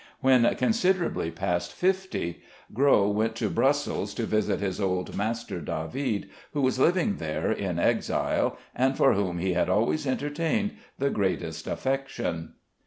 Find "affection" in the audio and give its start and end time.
11.67-12.55